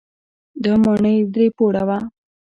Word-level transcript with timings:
دا 0.63 0.73
ماڼۍ 0.83 1.17
درې 1.33 1.45
پوړه 1.57 1.83
وه. 1.87 1.99